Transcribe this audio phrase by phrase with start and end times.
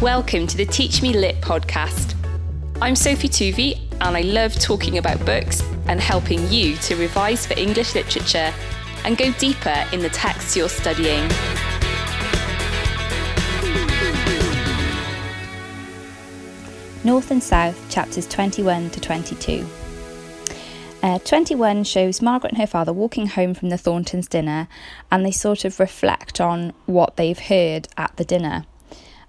[0.00, 2.14] Welcome to the Teach Me Lit podcast.
[2.80, 7.52] I'm Sophie Tuvey, and I love talking about books and helping you to revise for
[7.58, 8.50] English literature
[9.04, 11.28] and go deeper in the texts you're studying.
[17.04, 19.66] North and South, chapters 21 to 22.
[21.02, 24.66] Uh, 21 shows Margaret and her father walking home from the Thorntons' dinner,
[25.10, 28.64] and they sort of reflect on what they've heard at the dinner.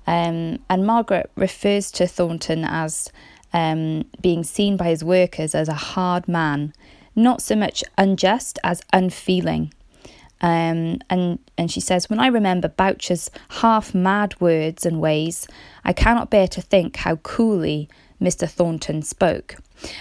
[0.07, 3.11] Um, and Margaret refers to Thornton as
[3.53, 6.73] um, being seen by his workers as a hard man,
[7.15, 9.73] not so much unjust as unfeeling.
[10.41, 15.47] Um, and, and she says, When I remember Boucher's half mad words and ways,
[15.85, 17.89] I cannot bear to think how coolly
[18.21, 18.49] Mr.
[18.49, 19.55] Thornton spoke.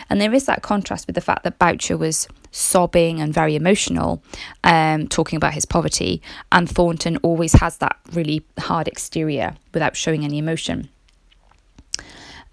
[0.09, 4.23] And there is that contrast with the fact that Boucher was sobbing and very emotional,
[4.65, 6.20] um, talking about his poverty,
[6.52, 10.88] and Thornton always has that really hard exterior without showing any emotion.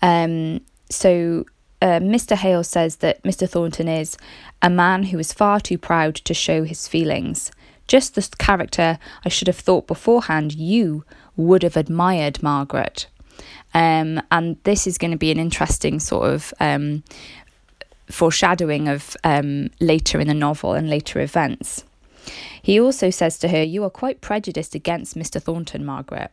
[0.01, 1.45] Um, so
[1.81, 2.35] uh, Mr.
[2.35, 3.49] Hale says that Mr.
[3.49, 4.17] Thornton is
[4.61, 7.51] a man who is far too proud to show his feelings.
[7.87, 13.07] Just the character I should have thought beforehand you would have admired, Margaret.
[13.77, 17.03] Um, and this is going to be an interesting sort of um,
[18.09, 21.83] foreshadowing of um, later in the novel and later events.
[22.63, 25.39] He also says to her, You are quite prejudiced against Mr.
[25.39, 26.31] Thornton, Margaret.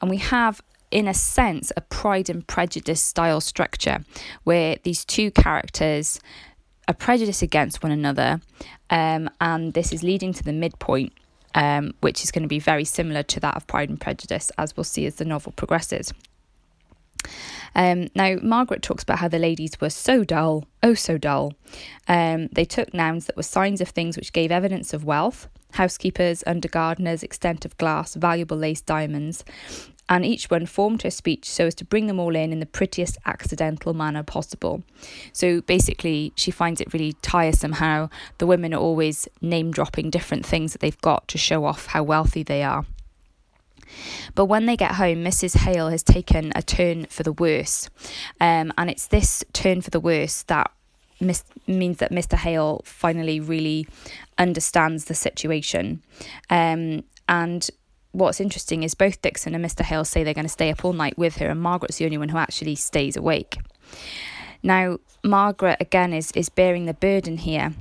[0.00, 4.04] And we have, in a sense, a pride and prejudice style structure
[4.42, 6.18] where these two characters
[6.88, 8.40] are prejudiced against one another.
[8.90, 11.12] Um, and this is leading to the midpoint,
[11.54, 14.76] um, which is going to be very similar to that of Pride and Prejudice, as
[14.76, 16.12] we'll see as the novel progresses.
[17.74, 21.54] Um, now, Margaret talks about how the ladies were so dull, oh so dull.
[22.08, 26.42] Um, they took nouns that were signs of things which gave evidence of wealth housekeepers,
[26.46, 29.44] undergardeners, extent of glass, valuable lace diamonds,
[30.08, 32.66] and each one formed her speech so as to bring them all in in the
[32.66, 34.82] prettiest accidental manner possible.
[35.32, 40.44] So basically, she finds it really tiresome how the women are always name dropping different
[40.44, 42.86] things that they've got to show off how wealthy they are.
[44.34, 45.58] But when they get home, Mrs.
[45.58, 47.88] Hale has taken a turn for the worse.
[48.40, 50.70] Um, and it's this turn for the worse that
[51.20, 52.36] mis- means that Mr.
[52.36, 53.86] Hale finally really
[54.38, 56.02] understands the situation.
[56.48, 57.68] Um, and
[58.12, 59.82] what's interesting is both Dixon and Mr.
[59.82, 62.18] Hale say they're going to stay up all night with her, and Margaret's the only
[62.18, 63.58] one who actually stays awake.
[64.62, 67.74] Now, Margaret again is is bearing the burden here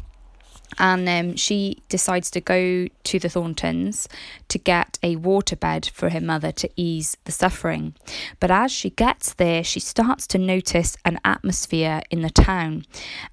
[0.77, 4.07] and um, she decides to go to the Thorntons
[4.49, 7.95] to get a waterbed for her mother to ease the suffering.
[8.39, 12.85] But as she gets there, she starts to notice an atmosphere in the town.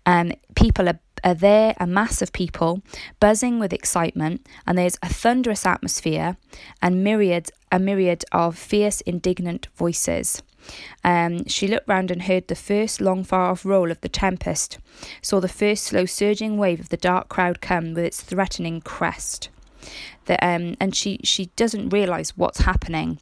[0.07, 2.82] Um, people are are there a mass of people
[3.21, 6.37] buzzing with excitement, and there's a thunderous atmosphere
[6.82, 10.43] and myriad a myriad of fierce, indignant voices.
[11.05, 14.78] Um, she looked round and heard the first long, far off roll of the tempest,
[15.22, 19.49] saw the first slow surging wave of the dark crowd come with its threatening crest.
[20.26, 23.19] The, um, and she, she doesn't realise what's happening,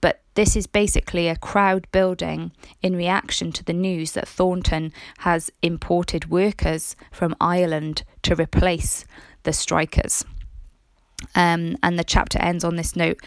[0.00, 2.52] but this is basically a crowd building
[2.82, 9.06] in reaction to the news that Thornton has imported workers from Ireland to replace
[9.44, 10.24] the strikers.
[11.34, 13.18] Um, and the chapter ends on this note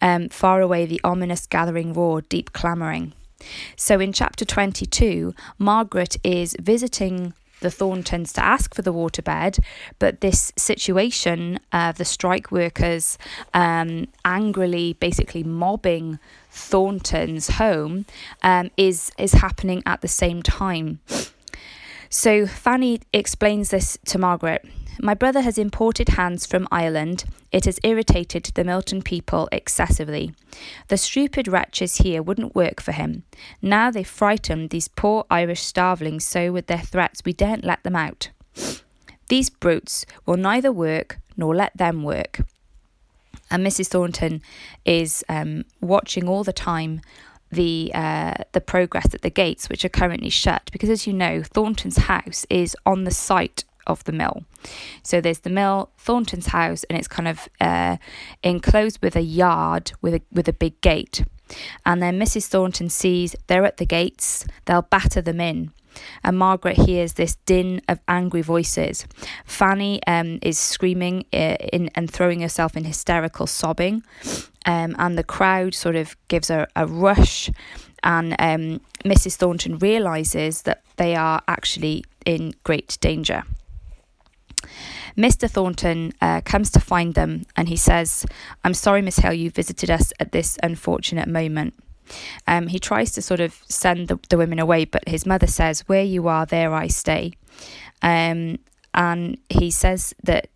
[0.00, 3.12] um, far away, the ominous gathering roar, deep clamouring.
[3.76, 9.58] So in chapter 22, Margaret is visiting the Thorntons to ask for the waterbed,
[9.98, 13.18] but this situation of the strike workers
[13.52, 16.18] um, angrily basically mobbing
[16.50, 18.06] Thornton's home
[18.42, 21.00] um, is is happening at the same time.
[22.08, 24.64] So Fanny explains this to Margaret.
[25.00, 27.24] My brother has imported hands from Ireland.
[27.50, 30.32] It has irritated the Milton people excessively.
[30.88, 33.24] The stupid wretches here wouldn't work for him.
[33.60, 37.96] Now they've frightened these poor Irish starvelings so with their threats we daren't let them
[37.96, 38.30] out.
[39.28, 42.40] These brutes will neither work nor let them work.
[43.50, 43.88] And Mrs.
[43.88, 44.42] Thornton
[44.84, 47.00] is um, watching all the time
[47.50, 51.42] the uh, the progress at the gates, which are currently shut, because as you know,
[51.42, 54.44] Thornton's house is on the site of the mill.
[55.02, 57.96] So there's the mill, Thornton's house, and it's kind of uh,
[58.42, 61.24] enclosed with a yard with a with a big gate.
[61.84, 62.46] And then Mrs.
[62.46, 65.72] Thornton sees they're at the gates, they'll batter them in.
[66.22, 69.06] And Margaret hears this din of angry voices.
[69.44, 74.02] Fanny um, is screaming uh, in, and throwing herself in hysterical sobbing.
[74.66, 77.50] Um, and the crowd sort of gives a, a rush.
[78.02, 79.36] And um, Mrs.
[79.36, 83.44] Thornton realizes that they are actually in great danger.
[85.16, 85.48] Mr.
[85.48, 88.26] Thornton uh, comes to find them and he says,
[88.64, 91.74] I'm sorry, Miss Hale, you visited us at this unfortunate moment.
[92.46, 95.80] Um, he tries to sort of send the, the women away, but his mother says,
[95.88, 97.32] Where you are, there I stay.
[98.02, 98.58] Um,
[98.92, 100.48] and he says that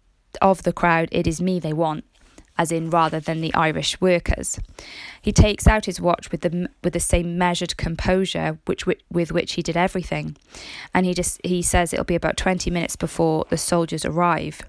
[0.43, 2.05] of the crowd, it is me they want,
[2.58, 4.58] as in rather than the Irish workers.
[5.22, 9.52] He takes out his watch with the with the same measured composure which with which
[9.52, 10.37] he did everything,
[10.93, 14.60] and he just he says it'll be about twenty minutes before the soldiers arrive,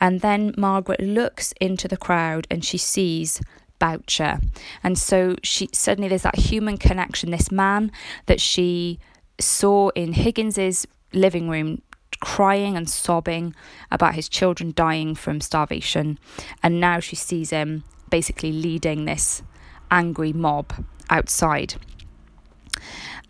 [0.00, 3.40] and then Margaret looks into the crowd and she sees
[3.78, 4.40] Boucher,
[4.82, 7.30] and so she suddenly there's that human connection.
[7.30, 7.92] This man
[8.24, 8.98] that she
[9.38, 11.82] saw in Higgins's living room
[12.20, 13.54] crying and sobbing
[13.90, 16.18] about his children dying from starvation.
[16.62, 19.42] And now she sees him basically leading this
[19.90, 20.72] angry mob
[21.10, 21.74] outside.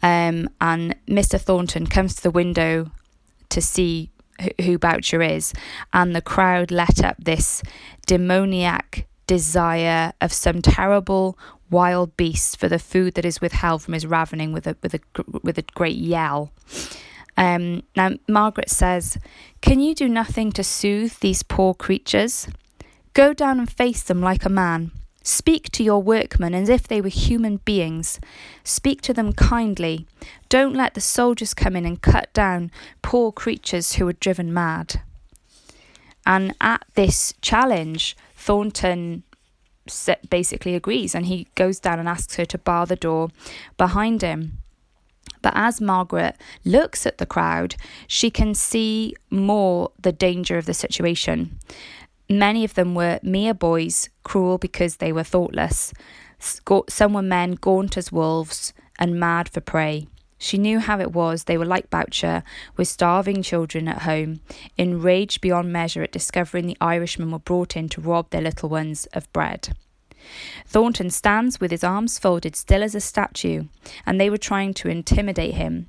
[0.02, 1.40] Um, and Mr.
[1.40, 2.90] Thornton comes to the window
[3.49, 4.11] to see
[4.61, 5.55] who Boucher is,
[5.93, 7.62] and the crowd let up this
[8.06, 11.38] demoniac desire of some terrible
[11.70, 15.00] wild beast for the food that is withheld from his ravening with a with a
[15.43, 16.52] with a great yell.
[17.37, 19.19] Um, now, Margaret says,
[19.61, 22.49] Can you do nothing to soothe these poor creatures?
[23.12, 24.91] Go down and face them like a man.
[25.23, 28.21] Speak to your workmen as if they were human beings.
[28.62, 30.06] Speak to them kindly.
[30.49, 32.71] Don't let the soldiers come in and cut down
[33.03, 35.00] poor creatures who are driven mad.
[36.25, 39.25] And at this challenge, Thornton
[40.31, 43.31] basically agrees and he goes down and asks her to bar the door
[43.77, 44.59] behind him.
[45.43, 50.75] But as Margaret looks at the crowd, she can see more the danger of the
[50.75, 51.59] situation.
[52.29, 55.93] Many of them were mere boys, cruel because they were thoughtless.
[56.38, 60.09] Some were men gaunt as wolves and mad for prey.
[60.38, 61.44] She knew how it was.
[61.44, 62.43] They were like Boucher,
[62.77, 64.41] with starving children at home,
[64.77, 69.06] enraged beyond measure at discovering the Irishmen were brought in to rob their little ones
[69.15, 69.75] of bread.
[70.67, 73.64] Thornton stands with his arms folded, still as a statue,
[74.05, 75.87] and they were trying to intimidate him.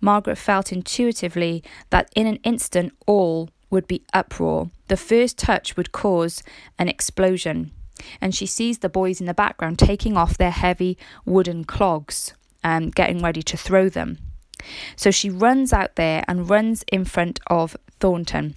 [0.00, 4.70] Margaret felt intuitively that in an instant all would be uproar.
[4.88, 6.42] The first touch would cause
[6.78, 7.72] an explosion.
[8.20, 12.34] And she sees the boys in the background taking off their heavy wooden clogs
[12.64, 14.18] and um, getting ready to throw them.
[14.96, 18.54] So she runs out there and runs in front of Thornton.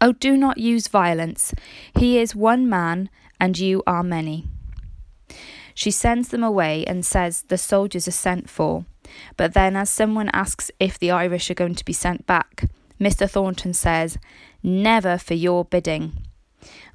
[0.00, 1.54] Oh, do not use violence.
[1.96, 3.10] He is one man
[3.40, 4.46] and you are many.
[5.74, 8.84] She sends them away and says the soldiers are sent for.
[9.36, 12.70] But then, as someone asks if the Irish are going to be sent back,
[13.00, 13.28] Mr.
[13.28, 14.18] Thornton says,
[14.62, 16.12] Never for your bidding.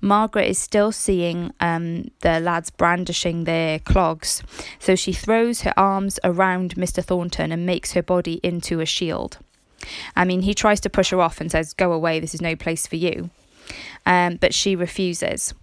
[0.02, 4.42] Margaret is still seeing um, the lads brandishing their clogs,
[4.80, 7.04] so she throws her arms around Mr.
[7.04, 9.38] Thornton and makes her body into a shield.
[10.16, 12.56] I mean, he tries to push her off and says, Go away, this is no
[12.56, 13.30] place for you.
[14.06, 15.54] Um, but she refuses.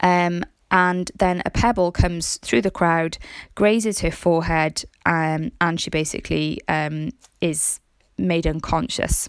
[0.00, 3.18] Um, and then a pebble comes through the crowd,
[3.54, 7.10] grazes her forehead, um, and she basically um,
[7.42, 7.78] is
[8.16, 9.28] made unconscious.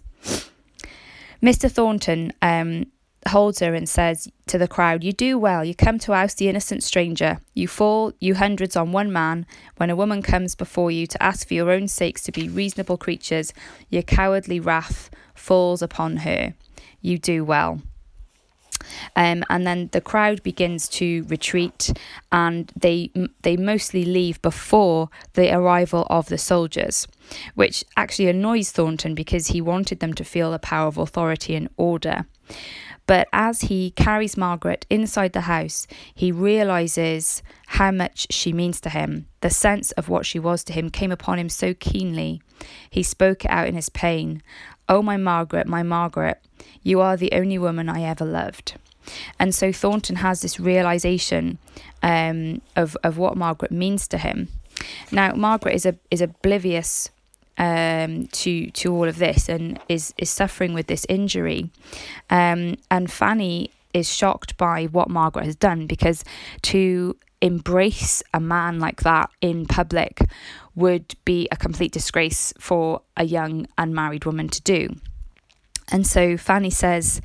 [1.42, 1.70] Mr.
[1.70, 2.86] Thornton um,
[3.28, 5.66] holds her and says to the crowd, You do well.
[5.66, 7.40] You come to oust the innocent stranger.
[7.54, 9.46] You fall, you hundreds on one man.
[9.76, 12.98] When a woman comes before you to ask for your own sakes to be reasonable
[12.98, 13.54] creatures,
[13.90, 16.54] your cowardly wrath falls upon her.
[17.02, 17.82] You do well.
[19.16, 21.94] Um, and then the crowd begins to retreat,
[22.32, 23.12] and they
[23.44, 27.08] they mostly leave before the arrival of the soldiers,
[27.54, 31.70] which actually annoys Thornton because he wanted them to feel the power of authority and
[31.78, 32.26] order.
[33.06, 38.90] But as he carries Margaret inside the house, he realizes how much she means to
[38.90, 39.28] him.
[39.42, 42.42] The sense of what she was to him came upon him so keenly.
[42.90, 44.42] He spoke out in his pain.
[44.88, 46.40] Oh, my Margaret, my Margaret,
[46.82, 48.76] you are the only woman I ever loved.
[49.40, 51.58] And so Thornton has this realization
[52.02, 54.48] um, of, of what Margaret means to him.
[55.12, 57.10] Now, Margaret is a, is oblivious
[57.58, 61.70] um, to to all of this and is is suffering with this injury,
[62.32, 66.24] um, and Fanny is shocked by what Margaret has done because
[66.64, 70.22] to embrace a man like that in public
[70.76, 74.96] would be a complete disgrace for a young unmarried woman to do.
[75.92, 77.22] And so Fanny says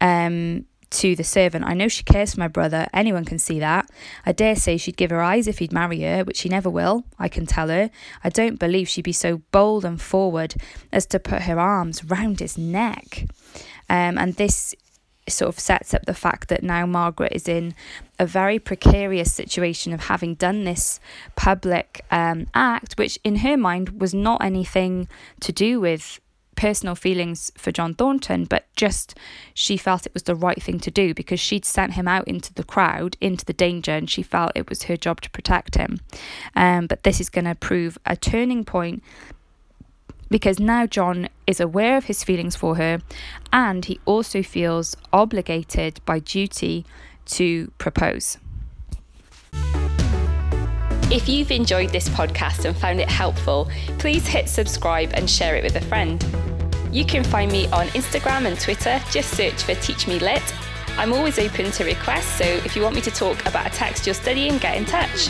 [0.00, 3.90] um, to the servant, I know she cares for my brother, anyone can see that.
[4.24, 7.04] I dare say she'd give her eyes if he'd marry her, which she never will,
[7.18, 7.90] I can tell her.
[8.24, 10.54] I don't believe she'd be so bold and forward
[10.92, 13.26] as to put her arms round his neck.
[13.90, 14.74] Um, and this
[15.28, 17.74] sort of sets up the fact that now Margaret is in
[18.18, 21.00] a very precarious situation of having done this
[21.36, 25.08] public um, act, which in her mind was not anything
[25.40, 26.20] to do with
[26.58, 29.16] personal feelings for John Thornton, but just
[29.54, 32.52] she felt it was the right thing to do because she'd sent him out into
[32.52, 36.00] the crowd, into the danger, and she felt it was her job to protect him.
[36.56, 39.04] Um, but this is going to prove a turning point
[40.30, 43.02] because now John is aware of his feelings for her
[43.52, 46.84] and he also feels obligated by duty
[47.26, 48.36] to propose.
[51.10, 55.64] If you've enjoyed this podcast and found it helpful, please hit subscribe and share it
[55.64, 56.22] with a friend.
[56.92, 60.42] You can find me on Instagram and Twitter, just search for Teach Me Lit.
[60.98, 64.04] I'm always open to requests, so if you want me to talk about a text
[64.04, 65.28] you're studying, get in touch.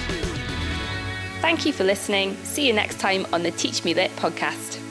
[1.41, 2.37] Thank you for listening.
[2.43, 4.88] See you next time on the Teach Me Lit podcast.